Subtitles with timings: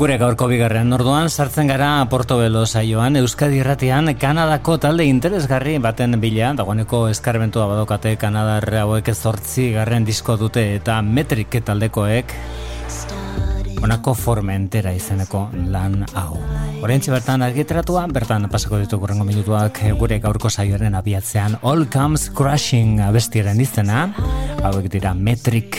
[0.00, 6.54] Gure gaurko bigarren orduan sartzen gara Portobelo saioan Euskadi Irratian Kanadako talde interesgarri baten bila
[6.56, 12.32] dagoeneko eskarbentua badokate Kanadar hauek zortzi garren disko dute eta metrik taldekoek
[13.84, 16.40] Honako formentera izeneko lan hau.
[16.80, 23.02] Horentxe bertan argiteratua, bertan pasako ditu gurrengo minutuak gure gaurko saioaren abiatzean All Comes Crashing
[23.04, 24.06] abestiaren izena,
[24.64, 25.76] hauek dira metrik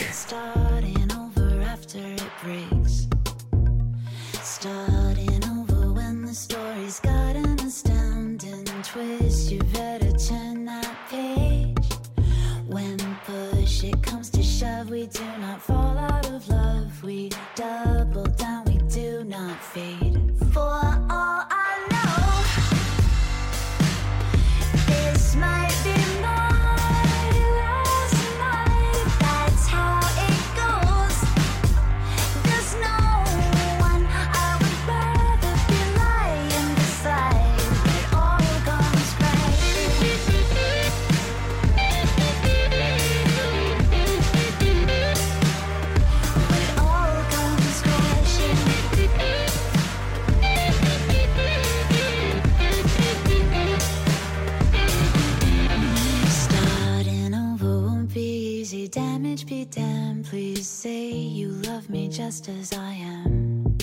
[62.11, 63.77] just as I am.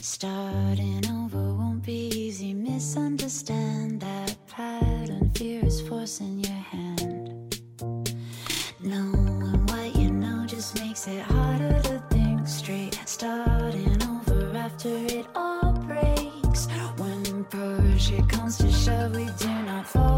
[0.00, 5.30] Starting over won't be easy, misunderstand that pattern.
[5.34, 7.60] Fear is forcing your hand.
[8.80, 12.98] Knowing what you know just makes it harder to think straight.
[13.04, 16.66] Starting over after it all breaks.
[16.96, 20.17] When push it comes to shove, we do not fall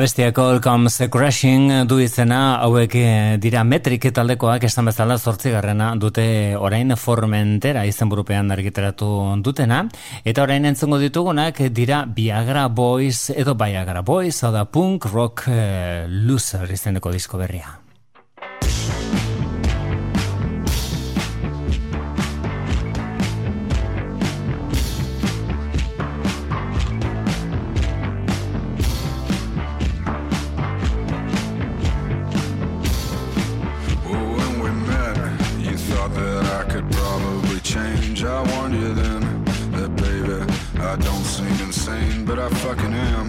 [0.00, 6.24] Abestiako All Comes Crashing du izena hauek eh, dira metrik taldekoak esan bezala zortzigarrena dute
[6.56, 9.10] orain formentera izenburupean argiteratu
[9.44, 9.82] dutena
[10.24, 16.08] eta orain entzungo ditugunak dira Viagra Boys edo Viagra Boys hau da punk rock eh,
[16.08, 17.89] loser izeneko disko berria.
[42.50, 43.28] I fucking am.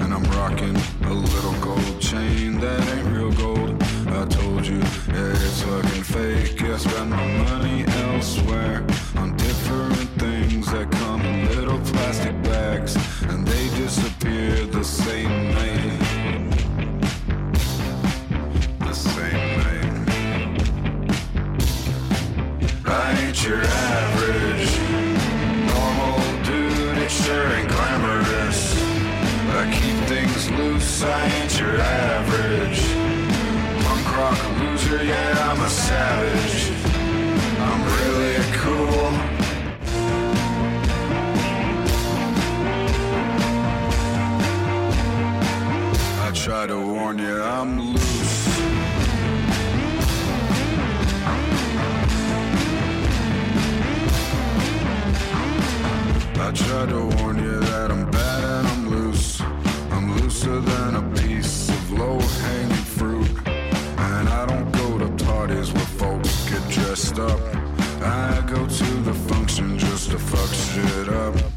[0.00, 3.82] And I'm rocking a little gold chain that ain't real gold.
[4.08, 6.62] I told you, it's fucking fake.
[6.62, 8.84] I spend my money elsewhere
[9.16, 16.00] on different things that come in little plastic bags, and they disappear the same night.
[18.78, 19.86] The same night.
[22.86, 23.89] I ain't your average
[31.00, 31.10] loose.
[31.10, 32.80] I ain't your average
[33.84, 35.04] punk rock loser.
[35.04, 36.70] Yeah, I'm a savage.
[37.60, 39.10] I'm really cool.
[46.22, 48.10] I try to warn you, I'm loose.
[56.42, 57.59] I try to warn you
[60.46, 63.28] I'm than a piece of low hanging fruit.
[63.46, 67.40] And I don't go to parties where folks get dressed up.
[68.00, 71.49] I go to the function just to fuck shit up.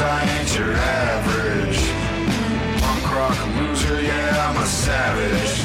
[0.00, 1.80] I ain't your average
[2.80, 4.00] punk rock loser.
[4.00, 5.64] Yeah, I'm a savage.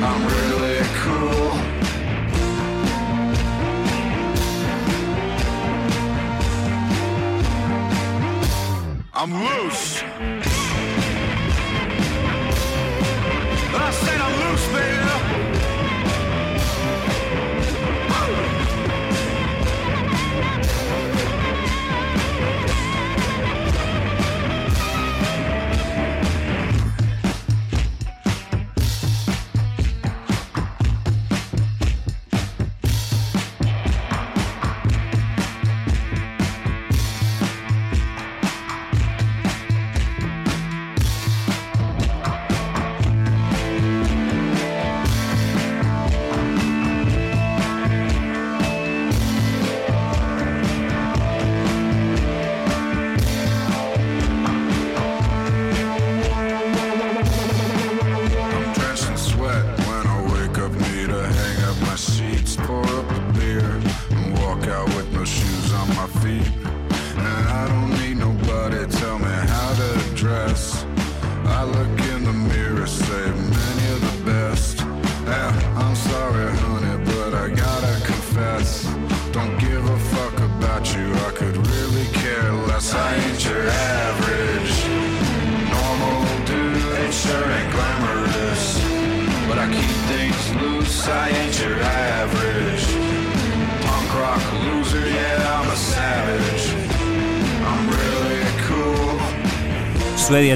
[0.00, 1.52] I'm really cool.
[9.12, 10.11] I'm loose.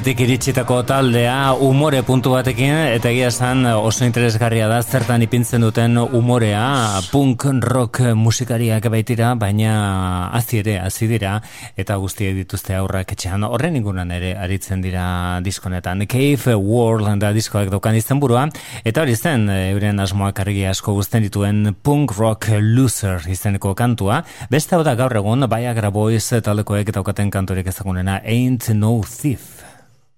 [0.06, 5.98] Suediatik iritsitako taldea umore puntu batekin eta egia esan oso interesgarria da zertan ipintzen duten
[5.98, 7.00] umorea.
[7.10, 11.40] Punk rock musikariak baitira baina hazi ere hazi dira
[11.75, 13.48] eta guztiek dituzte aurrak etxean.
[13.50, 16.06] Horren inguruan ere aritzen dira diskonetan.
[16.06, 18.46] Cave World da diskoak daukan izten burua
[18.84, 24.22] eta hori zen euren asmoak argi asko guztien dituen punk rock loser izeneko kantua.
[24.54, 29.65] Beste hau da gaur egun Viagra Boys taldekoek daukaten kantorik ezagunena Ain't No Thief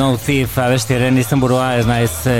[0.00, 2.34] No Thief abestiaren izenburua ez naiz e,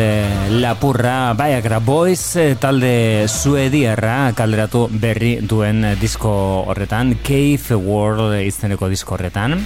[0.63, 1.35] lapurra.
[1.37, 6.33] Bai, Viagra Boys e, talde suediarra kalderatu berri duen eh, disko
[6.73, 9.59] horretan Cave World izeneko disko horretan.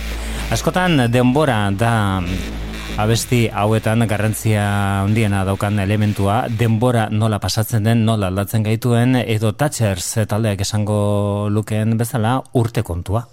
[0.51, 1.95] Askotan denbora da
[2.99, 4.67] abesti hauetan garrantzia
[5.05, 6.49] handiena daukan elementua.
[6.51, 13.29] Denbora nola pasatzen den nola aldatzen gaituen edo Thatchers taldeak esango lukeen bezala urte kontua.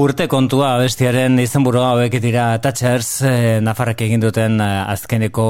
[0.00, 5.42] Urte kontua abestiaren izenburua hauek dira Thatchers eh, Nafarrak egin duten eh, azkeneko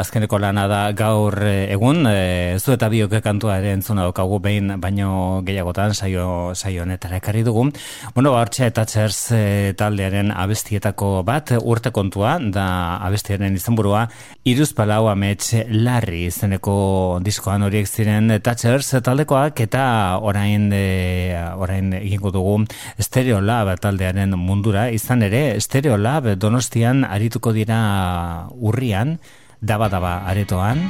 [0.00, 4.72] azkeneko lana da gaur eh, egun eh, zu eta biok kantua ere entzuna daukagu behin
[4.82, 7.68] baino gehiagotan saio saio honetara ekarri dugu.
[8.16, 12.66] Bueno, hortxe Thatchers eh, taldearen abestietako bat urte kontua da
[13.06, 14.08] abestiaren izenburua
[14.44, 19.86] Iruzpalau amets larri izeneko diskoan horiek ziren Thatchers taldekoak eta
[20.18, 22.58] orain eh, orain egingo dugu
[22.98, 29.18] Stereo Lab taldearen mundura, izan ere Stereo Lab Donostian arituko dira urrian,
[29.60, 30.80] daba daba aretoan,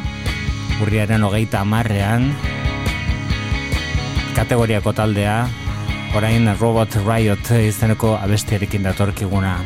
[0.83, 2.31] urriaren hogeita amarrean,
[4.39, 5.39] kategoriako taldea,
[6.15, 9.59] orain Robot Riot izeneko abestiarekin datorkiguna.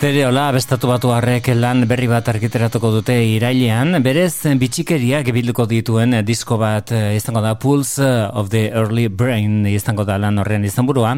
[0.00, 6.16] Stereo Lab estatu batu harrek lan berri bat argiteratuko dute irailean, berez bitxikeriak bilduko dituen
[6.24, 11.10] disko bat eh, izango da Pulse of the Early Brain izango da lan horren izenburua.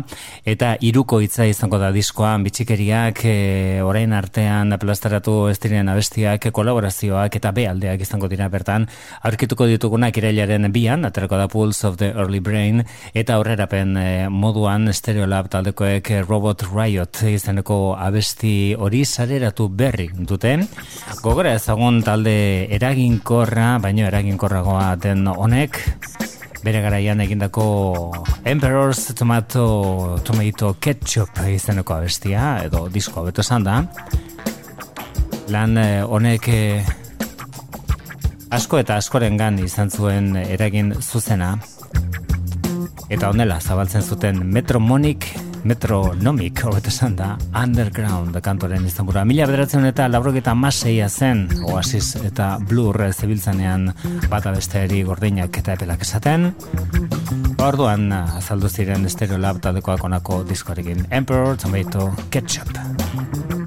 [0.43, 2.43] Eta iruko hitza izango da diskoan.
[2.43, 8.89] Bitxikeriak eh, orain artean aplastaratu ez diren abestiak kolaborazioak eta B aldeak izango dira bertan.
[9.23, 12.83] Aurkituko ditugunak irailaren bian, aterako da Pulse of the Early Brain.
[13.15, 20.55] Eta aurrerapen eh, moduan Stereo Lab taldekoek Robot Riot izeneko abesti hori sareratu berri dute.
[21.23, 25.79] Gogora ezagun talde eraginkorra, baino eraginkorragoa den honek,
[26.63, 27.67] bere garaian egindako
[28.45, 33.83] Emperor's Tomato, Tomato Ketchup izeneko abestia, edo disko beto esan da.
[35.53, 36.85] Lan eh, honek eh,
[38.51, 41.57] asko eta askorengan izan zuen eragin zuzena,
[43.13, 45.27] eta honela zabaltzen zuten Metromonic
[45.65, 49.23] Metronomic, hobeto esan da, Underground kantoren izenburua.
[49.29, 53.93] Mila bederatzen eta labroketa maseia zen, Oasis eta Blur zebiltzanean
[54.31, 56.51] bata besteari gordinak eta epelak esaten.
[57.63, 63.62] Orduan azaldu ziren Stereo Lab taldekoak onako diskoarekin Emperor Tomato Ketchup.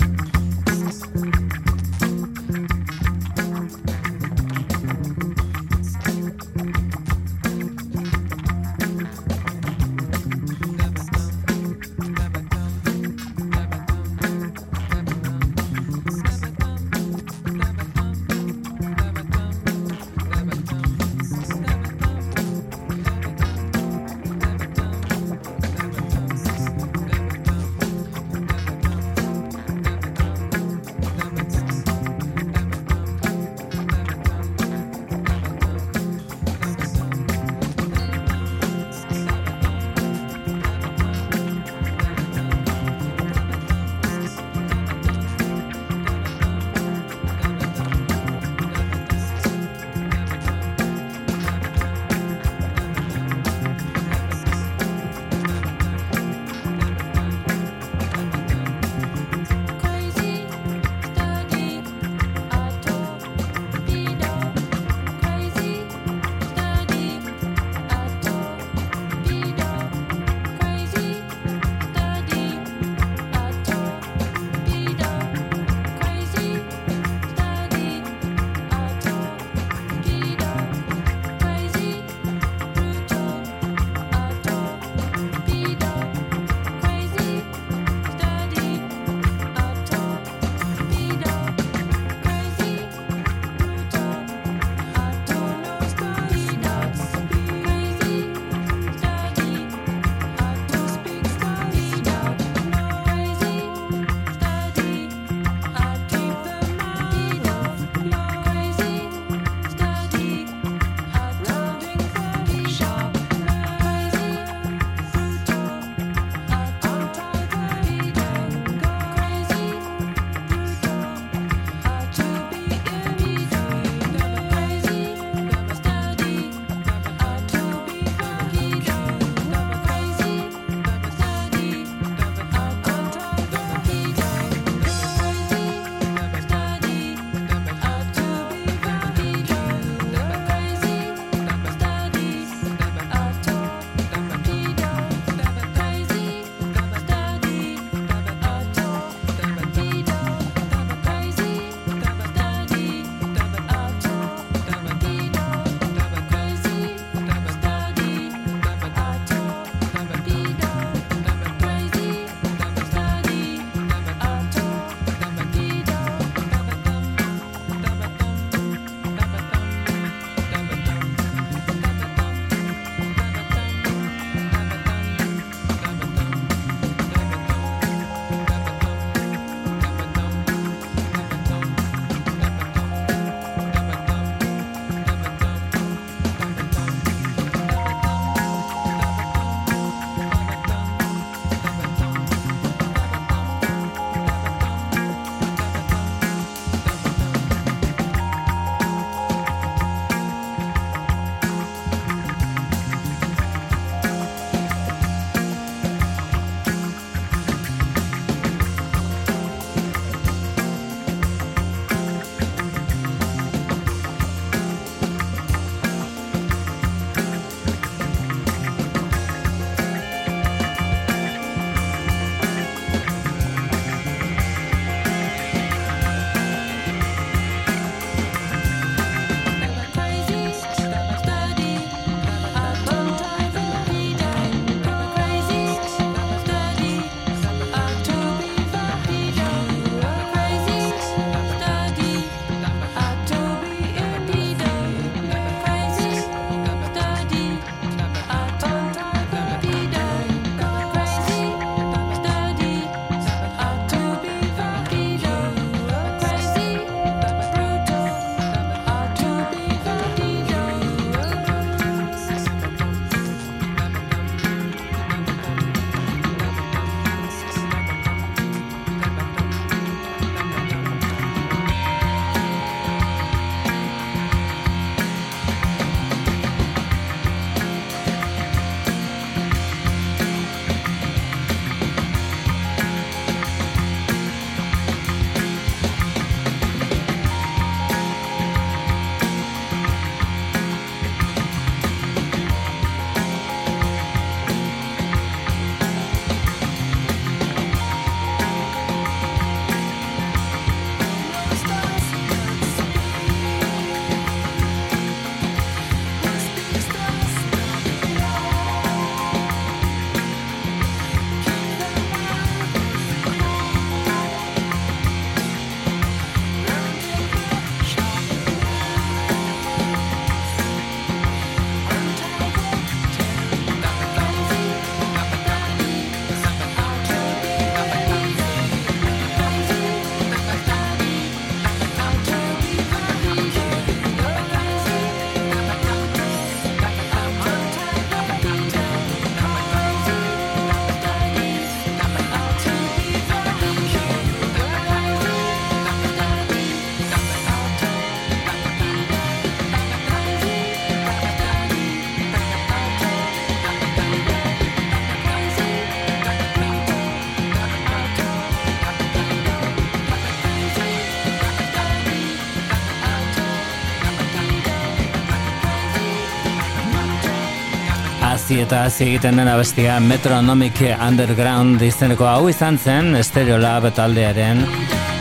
[368.36, 374.60] hazi eta hazi egiten den abestia Metronomic Underground izeneko hau izan zen Stereo Lab taldearen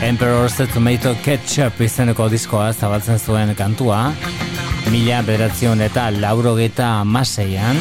[0.03, 3.99] Emperor's Tomato Ketchup izeneko diskoa zabaltzen zuen kantua
[4.91, 7.79] mila bederatzion eta laurogeita maseian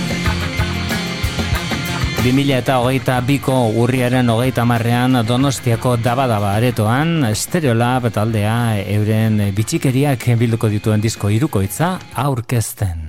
[2.22, 8.54] 2000 eta hogeita biko urriaren hogeita marrean Donostiako dabadaba aretoan Stereolab taldea
[9.00, 11.96] euren bitxikeriak bilduko dituen disko irukoitza
[12.28, 13.03] aurkezten.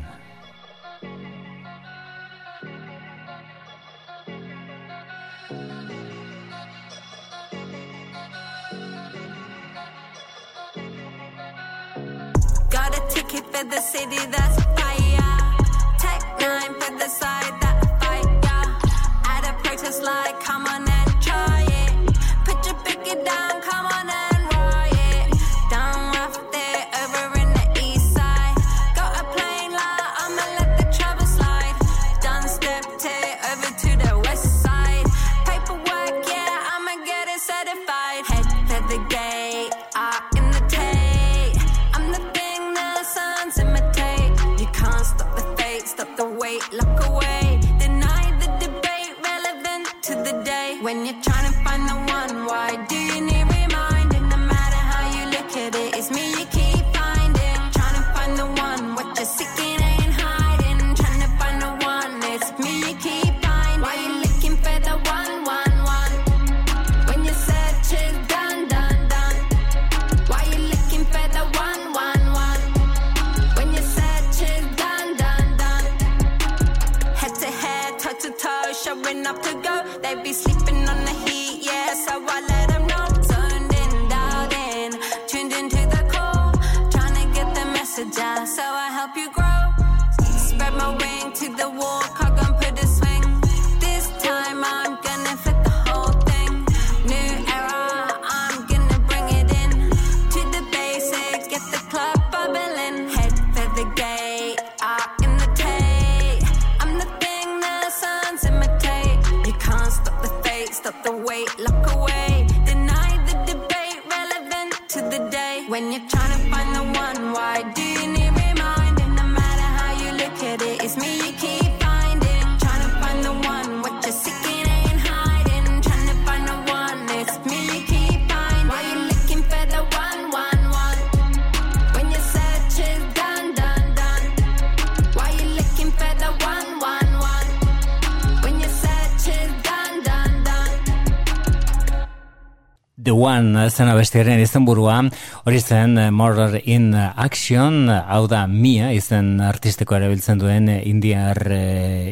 [143.35, 145.01] One eh, zen abestiaren izenburua,
[145.43, 151.41] hori zen eh, Murder in Action, hau da Mia izen artistiko erabiltzen duen eh, indiar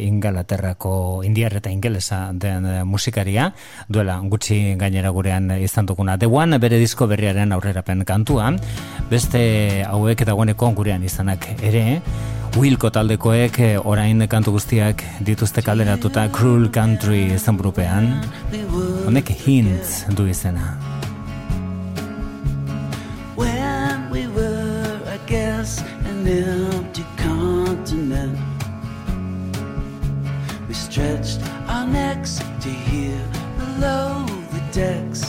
[0.04, 3.48] ingalaterrako, indiar eta ingelesa den musikaria,
[3.88, 6.18] duela gutxi gainera gurean izan duguna.
[6.20, 8.52] The One bere disko berriaren aurrerapen kantua,
[9.10, 12.02] beste hauek dagoeneko gurean izanak ere,
[12.54, 13.56] Wilko taldekoek
[13.90, 18.12] orain kantu guztiak dituzte kalderatuta Cruel Country izenburupean.
[19.08, 20.83] Honek hintz du izena.
[25.64, 25.80] us
[26.12, 28.38] an empty continent.
[30.68, 33.18] We stretched our necks to hear
[33.58, 35.22] below the decks.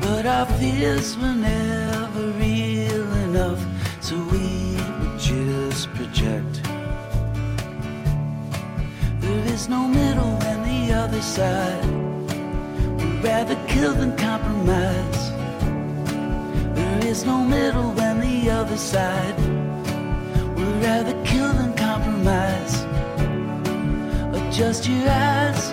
[0.00, 3.60] But our fears were never real enough,
[4.00, 6.54] so we would just project.
[9.20, 11.84] There is no middle and the other side.
[12.98, 15.31] We'd rather kill than compromise.
[17.12, 19.38] There's no middle when the other side.
[20.56, 22.84] We'd rather kill than compromise.
[24.34, 25.72] Adjust your eyes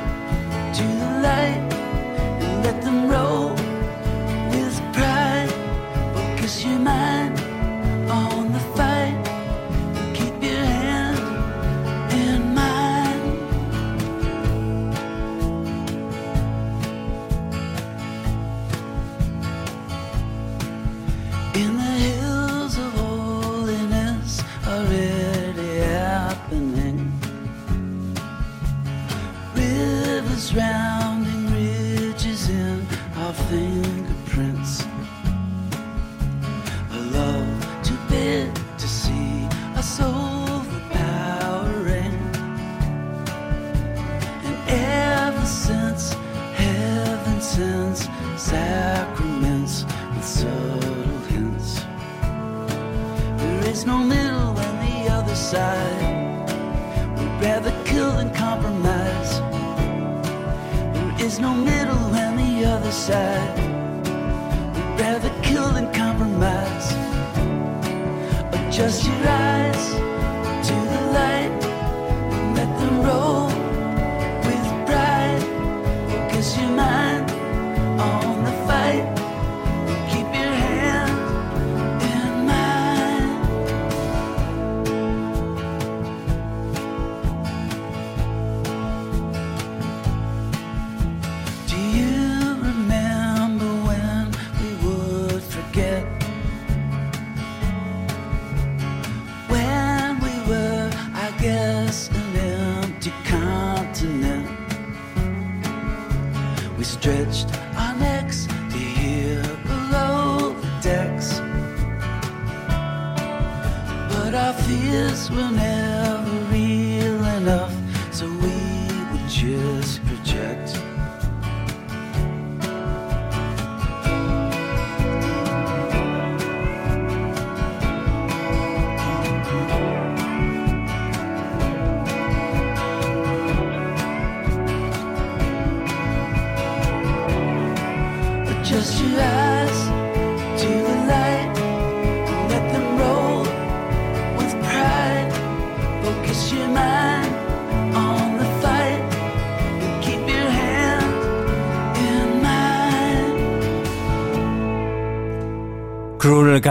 [0.77, 1.68] to the light.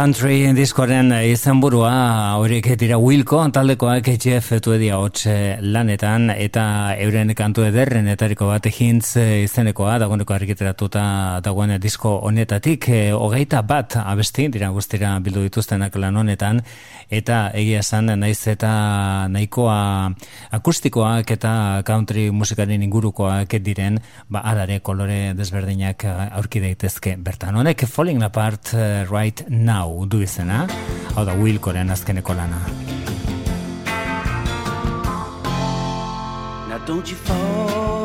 [0.09, 1.91] Country diskoaren eh, izenburua
[2.41, 5.27] horiek dira Wilco taldekoak Jeff Tuedia hotz
[5.61, 6.63] lanetan eta
[7.05, 11.03] euren kantu ederren etariko bat hintz eh, izenekoa dagoeneko argiteratuta
[11.45, 16.63] dagoen disko honetatik eh, hogeita bat abesti dira guztira bildu dituztenak lan honetan
[17.13, 18.73] eta egia esan naiz eta
[19.29, 19.77] nahikoa
[20.57, 21.53] akustikoak eta
[21.85, 27.61] country musikaren ingurukoak diren ba adare kolore desberdinak aurki daitezke bertan.
[27.61, 28.73] Honek falling apart
[29.13, 30.67] right now du izena,
[31.15, 32.61] hau da Wilkoren azkeneko lana.
[36.69, 37.98] Now don't you fall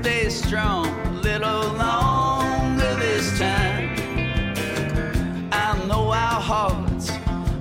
[0.00, 3.88] stay strong a little longer this time.
[5.50, 7.10] I know our hearts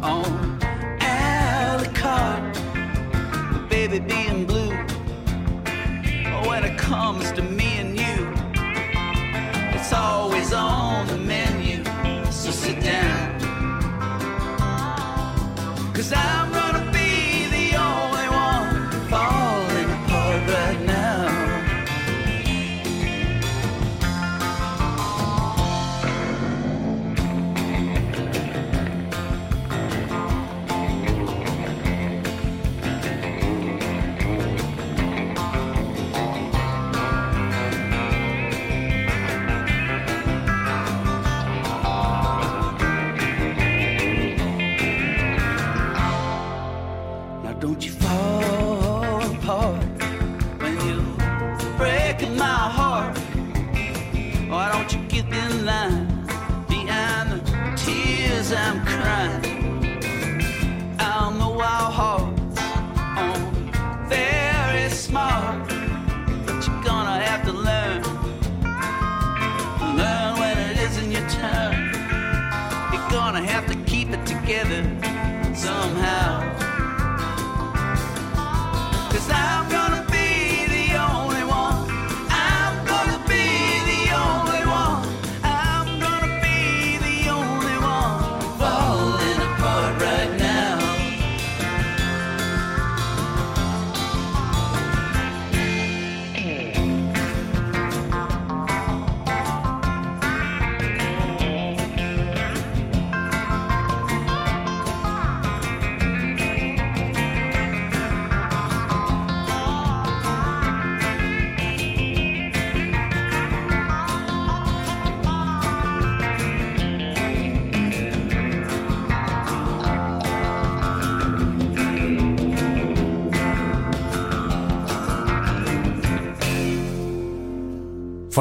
[0.03, 0.59] on
[1.01, 4.75] a la carte, baby being blue.
[6.47, 8.19] When it comes to me and you,
[9.75, 11.83] it's always on the menu.
[12.31, 13.39] So sit down,
[15.95, 16.46] cause I'm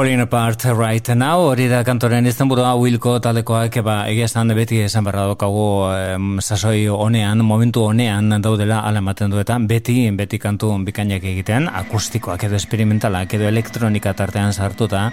[0.06, 5.02] Falling Apart Right Now, hori da kantoren izenburua Wilko taldekoak, eba, egia esan beti esan
[5.02, 10.70] berra dokagu em, sasoi honean, momentu honean daudela ala ematen du eta beti, beti kantu
[10.86, 15.08] bikainak egiten, akustikoak edo esperimentalak edo elektronika tartean sartuta,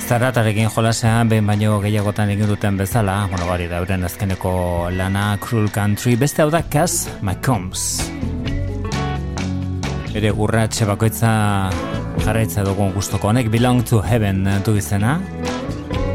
[0.00, 5.70] zaratarekin jolasea behin baino gehiagotan egin duten bezala, bueno, bari da, euren azkeneko lana Cruel
[5.70, 8.10] Country, beste hau da Cass McCombs.
[10.18, 11.30] Ere urratxe bakoitza
[12.24, 15.18] jarraitza dugun gustoko honek Belong to Heaven du izena.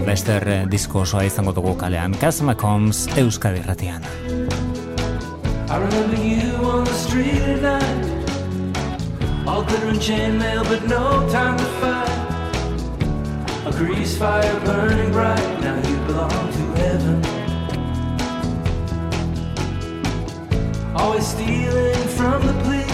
[0.06, 2.14] Lester eh, disko osoa izango dugu kalean.
[2.22, 4.01] Cass McCombs Euskadi Ratian.
[5.68, 8.06] I remember you on the street at night
[9.47, 12.10] All glitter and chainmail but no time to fight
[13.66, 17.26] A grease fire burning bright Now you belong to heaven
[20.95, 22.85] Always stealing from the police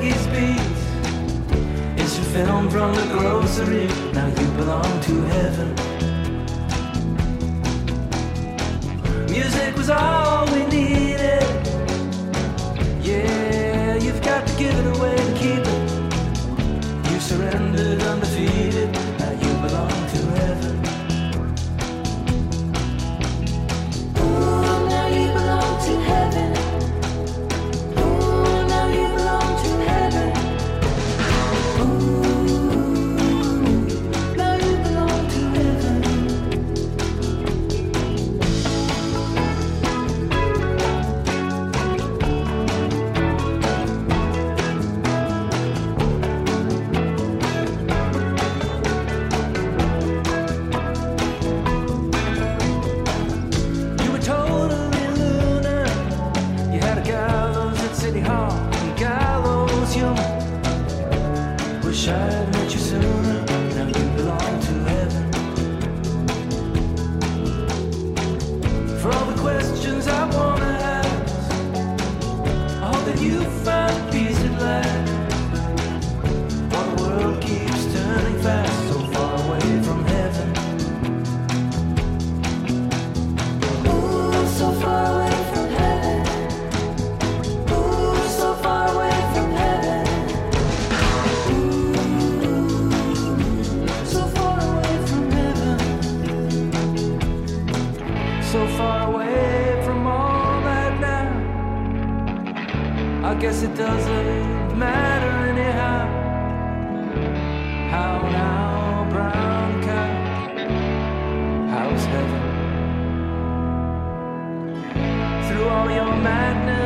[0.00, 3.86] Equis beats Instant film from the grocery.
[4.12, 5.74] Now you belong to heaven.
[9.28, 11.42] Music was all we needed.
[13.02, 15.17] Yeah, you've got to give it away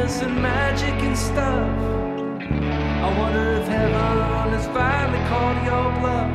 [0.03, 1.79] and magic and stuff,
[3.07, 6.31] I wonder if heaven has finally called your bluff.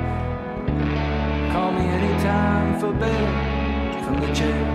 [1.51, 4.67] Call me anytime for bail from the jail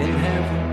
[0.00, 0.65] in heaven.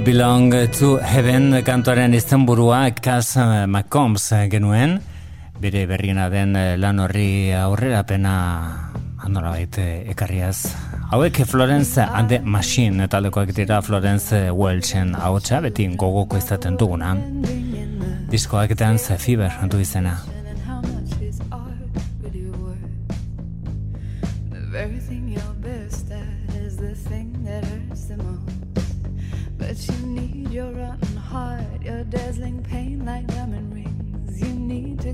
[0.00, 4.98] Belong to Heaven kantuaren izenburua Cass eh, McCombs eh, genuen,
[5.60, 8.34] bere berriena den eh, lan horri aurrerapena
[9.22, 10.66] handolabait eh, ekarriaz.
[11.12, 17.14] Hauek Florence and the Machine taldekoak dira Florence Welchen ahotsa beti gogoko izaten duguna.
[18.30, 20.18] Diskoak Dance Fever du izena.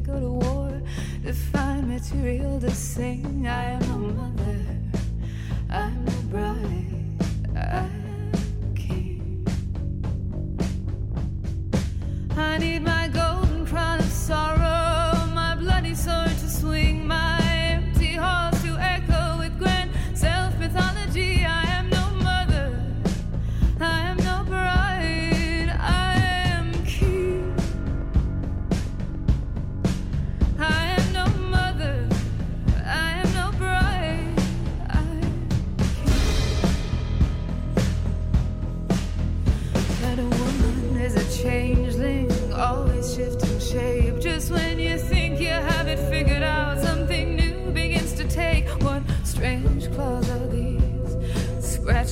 [0.03, 0.83] Go to war
[1.25, 3.47] to find material to sing.
[3.47, 4.65] I am a mother,
[5.71, 9.47] I'm a bride, I'm king.
[12.37, 13.22] I need my golden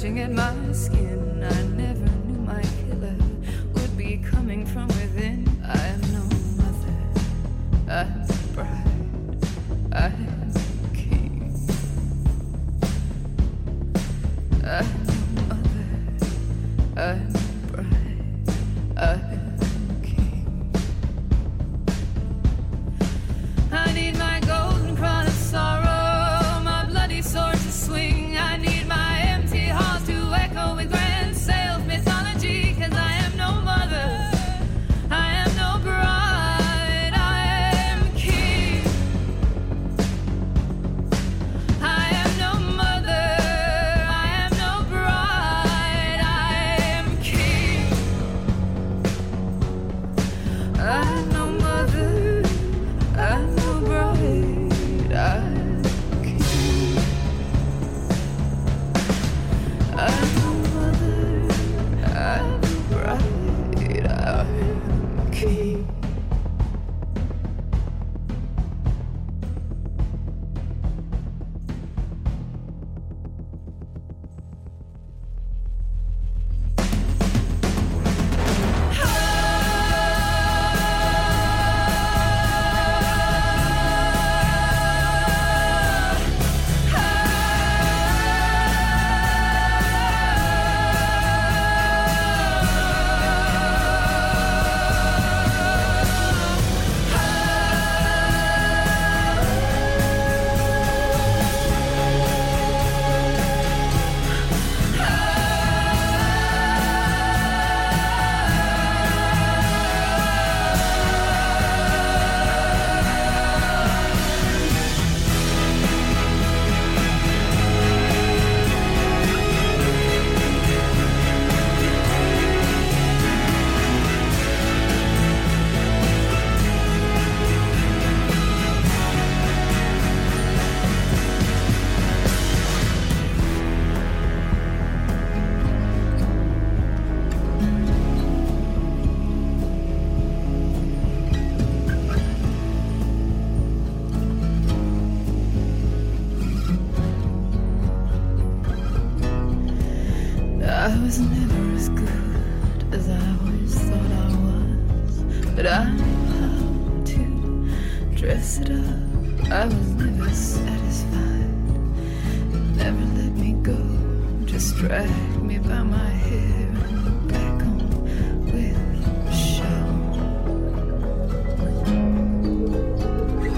[0.01, 0.60] clutching at my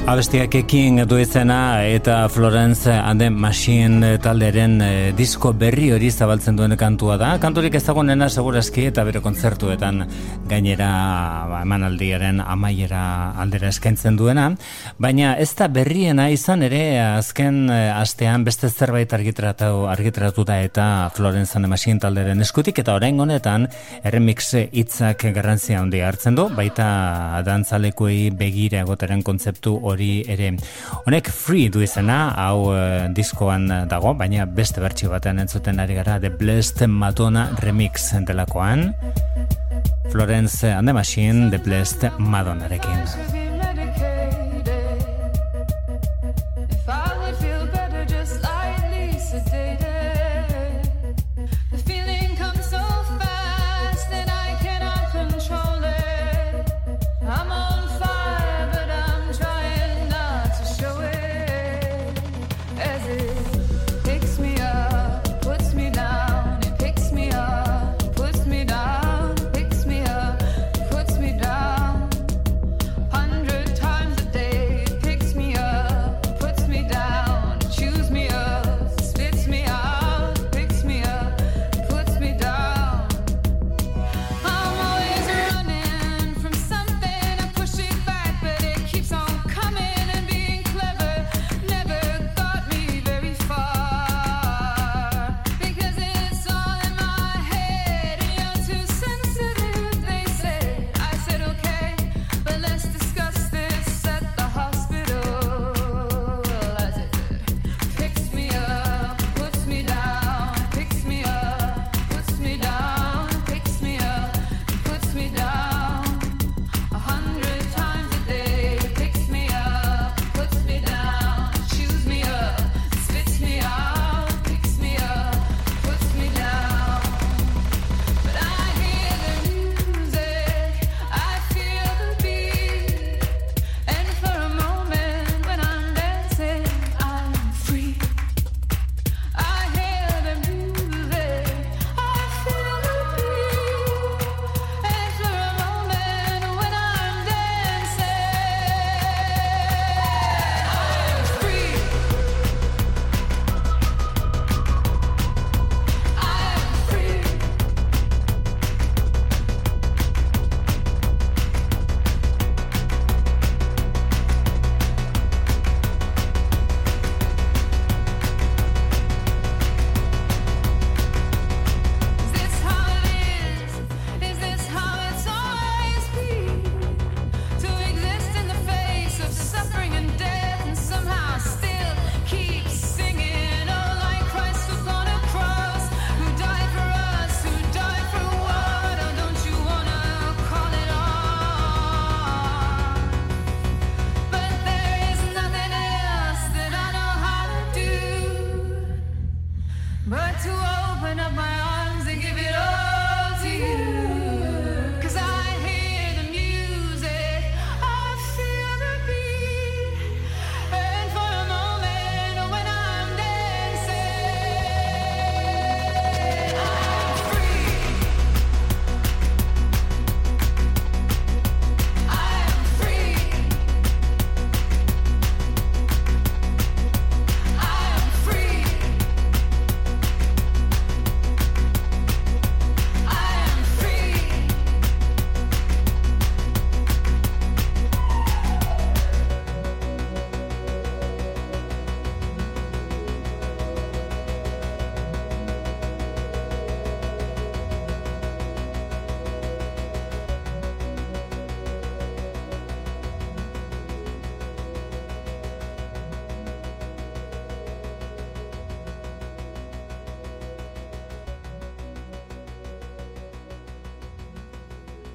[0.03, 6.57] Abestiak ekin du izena eta Florence and the Machine talderen eh, disko berri hori zabaltzen
[6.59, 7.29] duen kantua da.
[7.39, 10.03] Kanturik ezagunena segurazki eta bere kontzertuetan
[10.51, 10.89] gainera
[11.47, 13.03] ba, emanaldiaren amaiera
[13.39, 14.49] aldera eskaintzen duena.
[14.99, 20.89] Baina ez da berriena izan ere azken eh, astean beste zerbait argitratu, argitratu da eta
[21.15, 23.69] Florence and the Machine talderen eskutik eta orain honetan
[24.03, 30.53] remix hitzak garrantzia handia hartzen du, baita dantzalekuei begira egoteren kontzeptu hori ere.
[31.05, 36.19] Honek free du izena, hau eh, diskoan dago, baina beste bertsio batean entzuten ari gara
[36.23, 38.91] The Blessed Madonna remix delakoan.
[40.11, 43.52] Florence and the Machine, The Blessed Madonnarekin.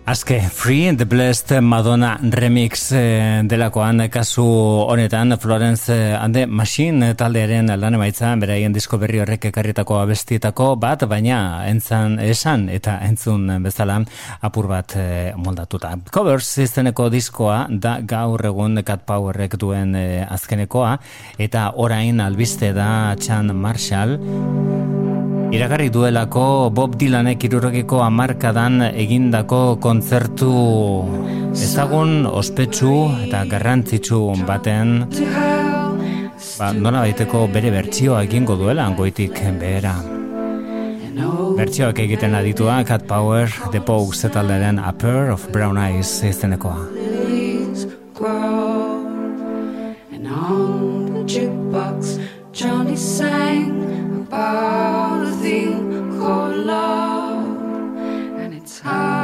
[0.07, 4.45] Azke, Free the Blessed Madonna remix eh, delakoan kasu
[4.87, 10.77] honetan Florence eh, and the Machine taldearen lan emaitza beraien disko berri horrek ekarritako abestietako
[10.79, 13.99] bat, baina entzan esan eta entzun bezala
[14.39, 15.97] apur bat eh, moldatuta.
[16.09, 19.91] Covers izeneko diskoa da gaur egun Cat Powerrek duen
[20.23, 21.01] azkenekoa
[21.37, 24.86] eta orain albiste da Chan Marshall
[25.47, 30.51] Iragarri duelako Bob Dylanek irurogiko amarkadan egindako kontzertu
[31.55, 32.91] ezagun, ospetsu
[33.25, 34.93] eta garrantzitsu baten
[36.59, 39.95] ba, nola baiteko bere bertsioa egingo duela goitik behera.
[41.57, 46.21] Bertsioak egiten aditua Cat Power, The Pogues etalderen A Pair of Brown Eyes
[48.17, 49.05] grow.
[50.11, 52.19] And on the jukebox,
[52.51, 55.06] Johnny sang about
[55.47, 57.47] thing called love.
[58.41, 59.16] And it's how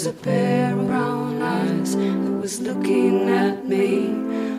[0.00, 4.06] was a pair of brown eyes that was looking at me.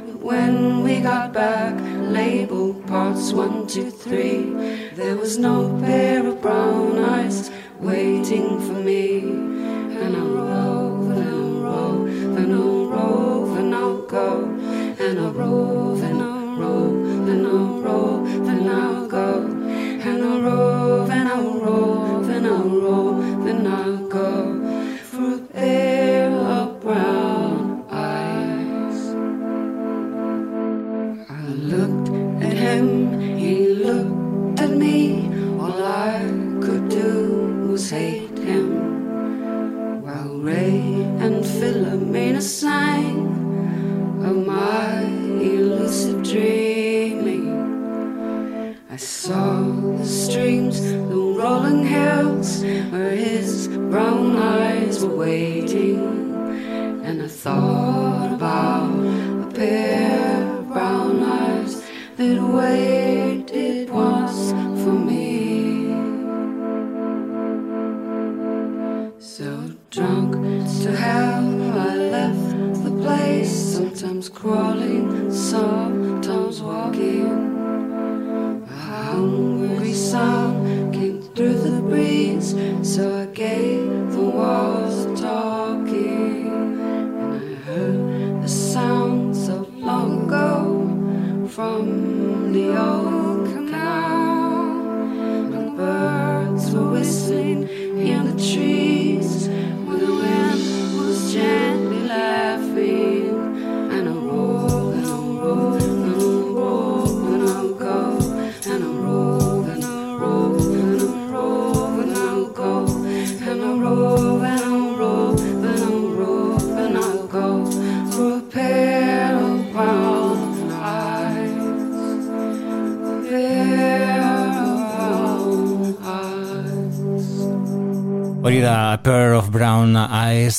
[0.05, 1.73] But when we got back,
[2.13, 4.53] labeled parts one, two, three,
[4.93, 6.00] there was no pair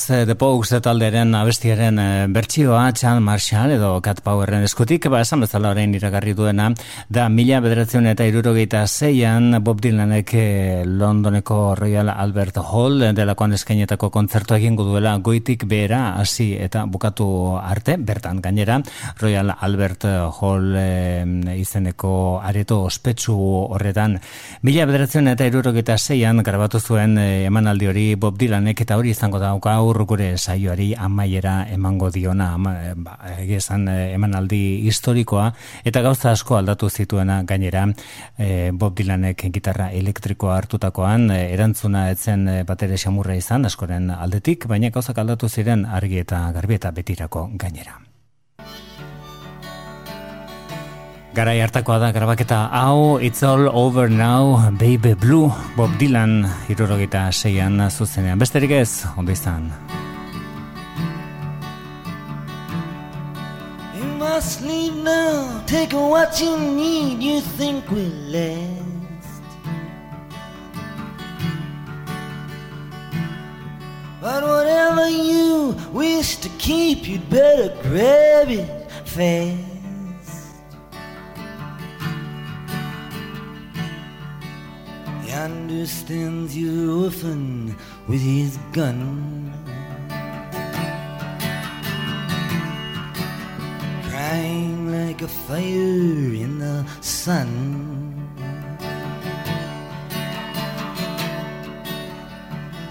[0.09, 5.71] The Pogues talderen abestiaren eh, bertsioa Chan Marshall edo Cat Powerren eskutik ba esan bezala
[5.71, 6.69] orain iragarri duena
[7.09, 14.11] da mila bederatzen eta irurogeita zeian Bob Dylanek eh, Londoneko Royal Albert Hall delakoan eskainetako
[14.11, 17.97] kontzertu egingo duela goitik behera hasi eta bukatu arte.
[17.97, 18.81] Bertan gainera
[19.21, 20.07] Royal Albert
[20.41, 21.25] Hall eh,
[21.57, 24.19] izeneko areto ospetsu horretan
[24.63, 29.39] mila bederatzen eta irurogeita zeian grabatu zuen eh, emanaldi hori Bob Dylanek eta hori izango
[29.39, 29.53] da
[29.93, 35.51] gaur gure saioari amaiera emango diona ama, eh, ba, egia esan eh, emanaldi historikoa
[35.85, 37.85] eta gauza asko aldatu zituena gainera
[38.39, 45.19] eh, Bob Dylanek gitarra elektrikoa hartutakoan erantzuna etzen batere xamurra izan askoren aldetik baina gauzak
[45.19, 48.12] aldatu ziren argi eta garbi eta betirako gainera.
[51.33, 57.81] Garai hartakoa da grabaketa hau It's all over now Baby Blue Bob Dylan irurogeita seian
[57.89, 58.37] zuzenean.
[58.39, 59.73] Besterik ez, ondo izan.
[63.97, 65.65] You must leave now.
[65.67, 67.23] Take what you need.
[67.23, 69.41] You think we'll last.
[74.21, 78.69] But whatever you wish to keep You'd better grab it
[79.09, 79.72] fast.
[85.43, 87.77] Understands you often
[88.07, 89.53] with his gun.
[94.09, 97.51] Crying like a fire in the sun.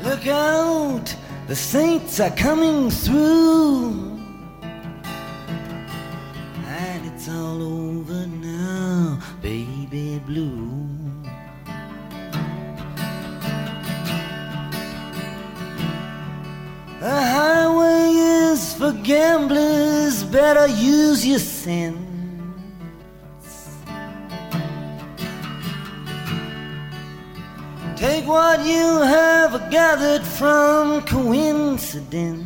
[0.03, 1.15] Look out,
[1.47, 4.19] the saints are coming through.
[6.67, 11.00] And it's all over now, baby blue.
[17.01, 21.97] The highway is for gamblers, better use your sense.
[27.95, 32.45] Take what you have gathered from coincidence.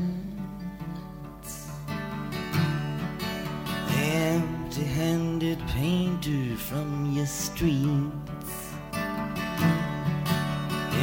[3.89, 8.55] Empty handed painter from your streets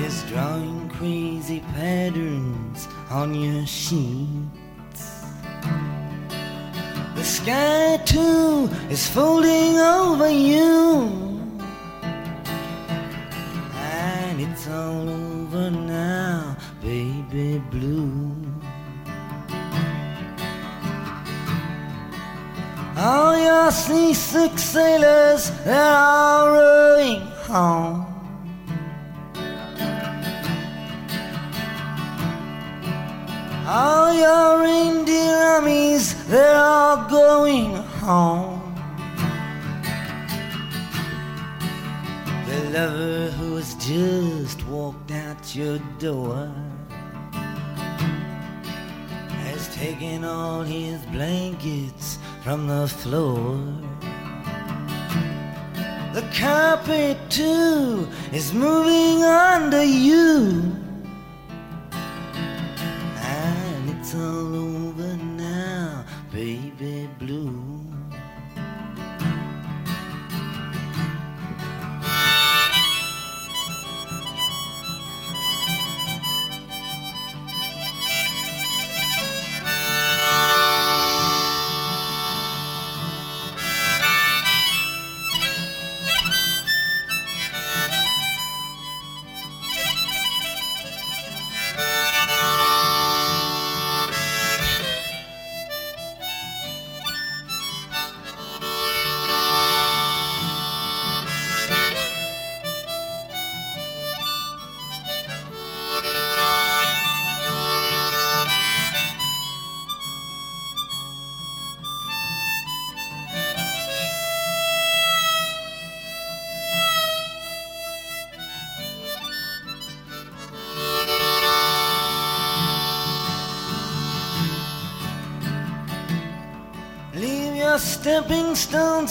[0.01, 5.05] is drawing crazy patterns on your sheets.
[7.15, 11.11] The sky too is folding over you.
[13.77, 18.35] And it's all over now, baby blue.
[22.97, 28.02] All your seasick sailors, all rowing home.
[33.75, 38.61] All your reindeer armies, they're all going home.
[42.47, 46.53] The lover who has just walked out your door
[49.47, 53.57] has taken all his blankets from the floor.
[56.13, 60.82] The carpet too is moving under you.
[66.83, 67.72] Baby blue.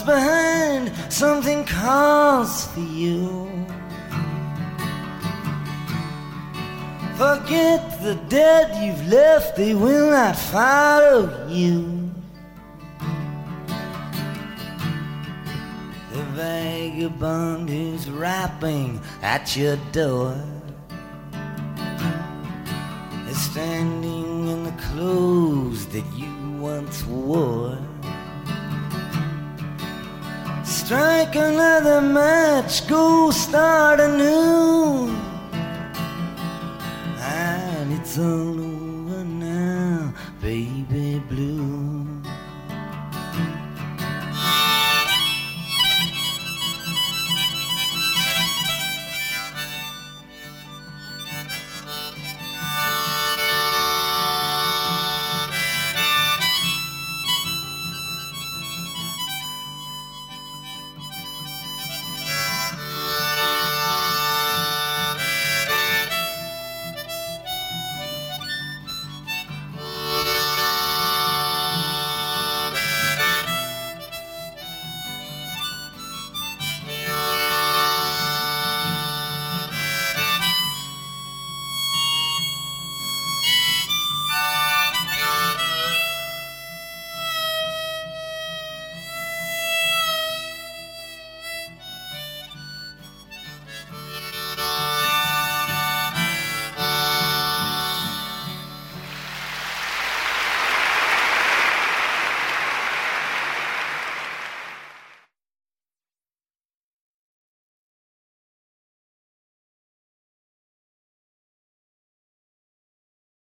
[0.02, 3.50] Stones behind, something calls for you.
[7.16, 12.10] Forget the dead you've left, they will not follow you.
[16.12, 20.36] The vagabond who's rapping at your door
[23.30, 27.78] is standing in the clothes that you once wore.
[30.92, 35.08] Strike another match, go start anew.
[37.18, 41.91] And it's all over now, baby blue.